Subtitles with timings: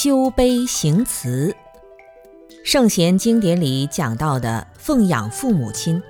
[0.00, 1.52] 修悲行慈，
[2.64, 6.00] 圣贤经典里讲到的奉养父母亲，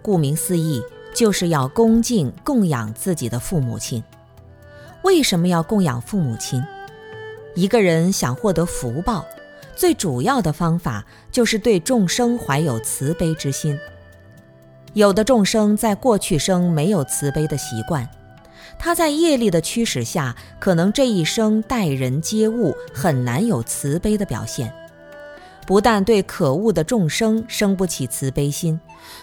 [0.00, 0.82] 顾名思义，
[1.14, 4.02] 就是要恭敬供养自己的父母亲。
[5.02, 6.64] 为什么要供养父母亲？
[7.54, 9.22] 一个人想获得福报，
[9.74, 13.78] 最主要的方法就是对众生怀有慈悲之心。
[14.94, 18.08] 有的众生在过去生没有慈悲的习惯。
[18.78, 24.72] 他在业力的驱使下，可能这一生待人接物很难有慈悲的表现，
[25.66, 28.78] 不但对可恶的众生生不起慈悲心，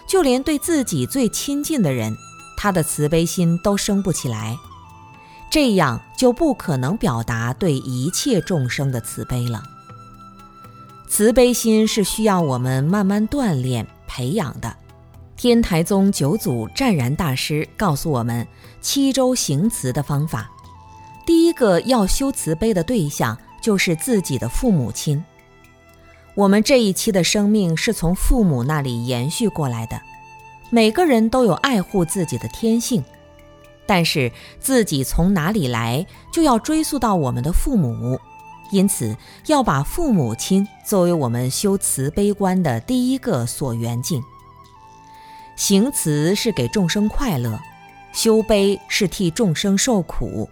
[0.08, 2.16] 就连对自己最亲近的人，
[2.58, 4.58] 他的慈悲心都生不起来，
[5.52, 9.64] 这样就不可能表达对一切众生的慈悲了。
[11.08, 14.76] 慈悲心是需要我们慢慢锻炼培养的。
[15.44, 18.48] 天台宗九祖湛然大师告诉我们
[18.80, 20.50] 七周行慈的方法。
[21.26, 25.22] 第一个要修慈悲的对象就是自己的父母亲。
[26.34, 30.00] 我们这一期的生命是从父母那里延续过来的，
[30.70, 33.04] 每个人都有爱护自己的天性，
[33.86, 38.18] 但是自己从哪里来，就要追溯到我们的父母，
[38.72, 39.14] 因此
[39.48, 44.24] 要把父母亲作为我们修慈悲观的第一个所缘境。
[45.56, 47.60] 行慈是给众生快乐，
[48.12, 50.50] 修悲是替众生受苦。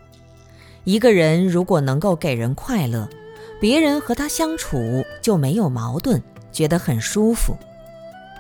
[0.84, 3.10] 一个人如果能够给人快乐，
[3.60, 7.58] 别人和他相处就没有矛盾，觉得很舒服。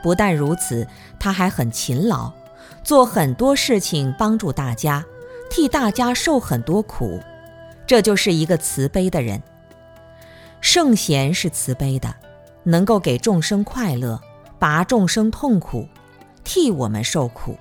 [0.03, 0.87] 不但如此，
[1.19, 2.31] 他还很勤劳，
[2.83, 5.05] 做很多事情帮助大家，
[5.49, 7.19] 替大家受很多苦。
[7.85, 9.41] 这就是一个慈悲的人。
[10.61, 12.15] 圣贤是慈悲的，
[12.63, 14.19] 能够给众生快乐，
[14.57, 15.87] 拔众生痛苦。
[16.43, 17.57] 替我们受苦，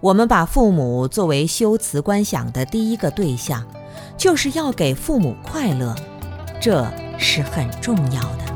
[0.00, 3.66] 我们把父母作为修辞观想的第一个对象，
[4.16, 5.94] 就是要给父母快乐，
[6.60, 6.86] 这
[7.18, 8.51] 是很重要的。